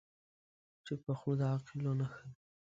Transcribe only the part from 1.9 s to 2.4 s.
نښه ده.